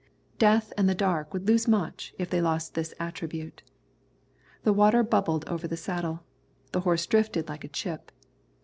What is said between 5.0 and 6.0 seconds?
bubbled over the